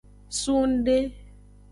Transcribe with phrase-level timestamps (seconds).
[0.41, 0.95] Sungde.